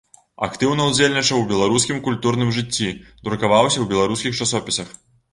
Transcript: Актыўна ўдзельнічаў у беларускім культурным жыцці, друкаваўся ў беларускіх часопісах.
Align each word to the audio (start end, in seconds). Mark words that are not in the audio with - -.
Актыўна 0.45 0.85
ўдзельнічаў 0.91 1.41
у 1.41 1.45
беларускім 1.51 1.99
культурным 2.07 2.53
жыцці, 2.55 2.87
друкаваўся 3.27 3.77
ў 3.81 3.85
беларускіх 3.93 4.39
часопісах. 4.47 4.89